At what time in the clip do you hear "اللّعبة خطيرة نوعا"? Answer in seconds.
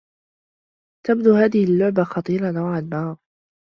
1.63-2.81